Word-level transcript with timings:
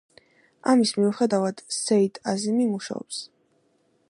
ამის 0.71 0.93
მიუხედავად, 1.01 1.63
სეიდ 1.77 2.19
აზიმი 2.35 2.69
მუშაობს. 2.75 3.25